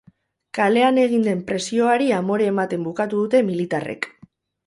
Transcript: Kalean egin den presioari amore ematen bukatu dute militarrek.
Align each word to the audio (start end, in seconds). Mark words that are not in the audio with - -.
Kalean 0.57 0.95
egin 1.01 1.25
den 1.27 1.43
presioari 1.51 2.09
amore 2.21 2.47
ematen 2.53 2.87
bukatu 2.89 3.21
dute 3.23 3.43
militarrek. 3.51 4.09